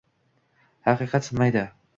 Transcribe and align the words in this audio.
Haqiqat 0.89 1.29
sinmaydi! 1.31 1.69